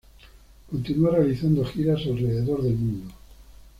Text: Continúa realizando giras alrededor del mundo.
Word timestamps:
Continúa 0.71 1.11
realizando 1.11 1.63
giras 1.63 2.01
alrededor 2.07 2.63
del 2.63 2.73
mundo. 2.73 3.13